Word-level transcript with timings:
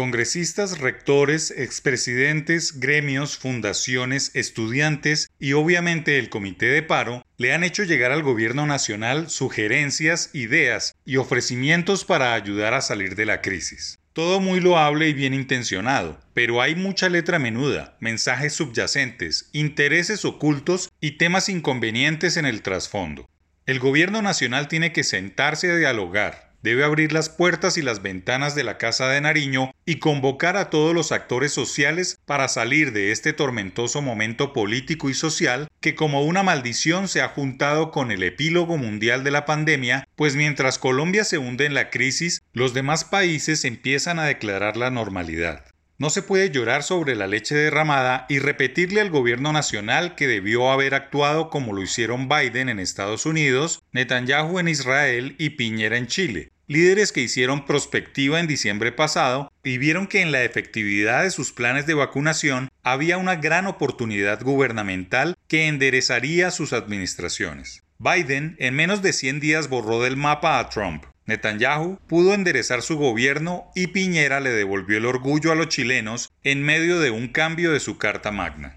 Congresistas, 0.00 0.78
rectores, 0.78 1.50
expresidentes, 1.50 2.80
gremios, 2.80 3.36
fundaciones, 3.36 4.30
estudiantes 4.32 5.28
y 5.38 5.52
obviamente 5.52 6.18
el 6.18 6.30
Comité 6.30 6.68
de 6.68 6.82
Paro 6.82 7.22
le 7.36 7.52
han 7.52 7.64
hecho 7.64 7.84
llegar 7.84 8.10
al 8.10 8.22
gobierno 8.22 8.64
nacional 8.64 9.28
sugerencias, 9.28 10.30
ideas 10.32 10.96
y 11.04 11.18
ofrecimientos 11.18 12.06
para 12.06 12.32
ayudar 12.32 12.72
a 12.72 12.80
salir 12.80 13.14
de 13.14 13.26
la 13.26 13.42
crisis. 13.42 13.98
Todo 14.14 14.40
muy 14.40 14.60
loable 14.60 15.06
y 15.06 15.12
bien 15.12 15.34
intencionado, 15.34 16.18
pero 16.32 16.62
hay 16.62 16.76
mucha 16.76 17.10
letra 17.10 17.38
menuda, 17.38 17.98
mensajes 18.00 18.54
subyacentes, 18.54 19.50
intereses 19.52 20.24
ocultos 20.24 20.90
y 21.02 21.18
temas 21.18 21.50
inconvenientes 21.50 22.38
en 22.38 22.46
el 22.46 22.62
trasfondo. 22.62 23.28
El 23.66 23.78
gobierno 23.80 24.22
nacional 24.22 24.66
tiene 24.66 24.92
que 24.92 25.04
sentarse 25.04 25.70
a 25.70 25.76
dialogar, 25.76 26.49
debe 26.62 26.84
abrir 26.84 27.12
las 27.12 27.28
puertas 27.28 27.76
y 27.76 27.82
las 27.82 28.02
ventanas 28.02 28.54
de 28.54 28.64
la 28.64 28.78
Casa 28.78 29.08
de 29.08 29.20
Nariño 29.20 29.72
y 29.84 29.98
convocar 29.98 30.56
a 30.56 30.70
todos 30.70 30.94
los 30.94 31.12
actores 31.12 31.52
sociales 31.52 32.18
para 32.26 32.48
salir 32.48 32.92
de 32.92 33.12
este 33.12 33.32
tormentoso 33.32 34.02
momento 34.02 34.52
político 34.52 35.10
y 35.10 35.14
social 35.14 35.68
que 35.80 35.94
como 35.94 36.22
una 36.24 36.42
maldición 36.42 37.08
se 37.08 37.22
ha 37.22 37.28
juntado 37.28 37.90
con 37.90 38.10
el 38.10 38.22
epílogo 38.22 38.76
mundial 38.76 39.24
de 39.24 39.30
la 39.30 39.46
pandemia, 39.46 40.06
pues 40.16 40.36
mientras 40.36 40.78
Colombia 40.78 41.24
se 41.24 41.38
hunde 41.38 41.66
en 41.66 41.74
la 41.74 41.90
crisis, 41.90 42.42
los 42.52 42.74
demás 42.74 43.04
países 43.04 43.64
empiezan 43.64 44.18
a 44.18 44.24
declarar 44.24 44.76
la 44.76 44.90
normalidad. 44.90 45.64
No 46.00 46.08
se 46.08 46.22
puede 46.22 46.50
llorar 46.50 46.82
sobre 46.82 47.14
la 47.14 47.26
leche 47.26 47.54
derramada 47.54 48.24
y 48.30 48.38
repetirle 48.38 49.02
al 49.02 49.10
gobierno 49.10 49.52
nacional 49.52 50.14
que 50.14 50.26
debió 50.26 50.70
haber 50.70 50.94
actuado 50.94 51.50
como 51.50 51.74
lo 51.74 51.82
hicieron 51.82 52.26
Biden 52.26 52.70
en 52.70 52.78
Estados 52.78 53.26
Unidos, 53.26 53.82
Netanyahu 53.92 54.58
en 54.60 54.68
Israel 54.68 55.34
y 55.36 55.50
Piñera 55.50 55.98
en 55.98 56.06
Chile, 56.06 56.52
líderes 56.68 57.12
que 57.12 57.20
hicieron 57.20 57.66
prospectiva 57.66 58.40
en 58.40 58.46
diciembre 58.46 58.92
pasado 58.92 59.52
y 59.62 59.76
vieron 59.76 60.06
que 60.06 60.22
en 60.22 60.32
la 60.32 60.42
efectividad 60.42 61.22
de 61.24 61.30
sus 61.30 61.52
planes 61.52 61.84
de 61.84 61.92
vacunación 61.92 62.70
había 62.82 63.18
una 63.18 63.36
gran 63.36 63.66
oportunidad 63.66 64.42
gubernamental 64.42 65.36
que 65.48 65.68
enderezaría 65.68 66.50
sus 66.50 66.72
administraciones. 66.72 67.82
Biden 67.98 68.56
en 68.58 68.74
menos 68.74 69.02
de 69.02 69.12
100 69.12 69.40
días 69.40 69.68
borró 69.68 70.00
del 70.00 70.16
mapa 70.16 70.60
a 70.60 70.70
Trump, 70.70 71.04
Netanyahu 71.26 71.98
pudo 72.08 72.34
enderezar 72.34 72.82
su 72.82 72.96
gobierno 72.96 73.70
y 73.74 73.88
Piñera 73.88 74.40
le 74.40 74.50
devolvió 74.50 74.98
el 74.98 75.06
orgullo 75.06 75.52
a 75.52 75.54
los 75.54 75.68
chilenos 75.68 76.32
en 76.42 76.62
medio 76.62 76.98
de 76.98 77.10
un 77.10 77.28
cambio 77.28 77.72
de 77.72 77.80
su 77.80 77.98
Carta 77.98 78.32
Magna. 78.32 78.76